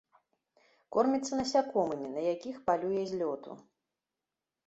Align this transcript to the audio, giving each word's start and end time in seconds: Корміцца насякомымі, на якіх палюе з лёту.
Корміцца 0.95 1.33
насякомымі, 1.39 2.07
на 2.15 2.21
якіх 2.33 2.55
палюе 2.69 3.03
з 3.11 3.19
лёту. 3.21 3.51